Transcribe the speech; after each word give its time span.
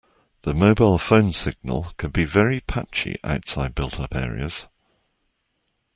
The 0.41 0.55
mobile 0.55 0.97
phone 0.97 1.31
signal 1.31 1.93
can 1.97 2.09
be 2.09 2.25
very 2.25 2.59
patchy 2.61 3.19
outside 3.23 3.75
built-up 3.75 4.15
areas 4.15 4.67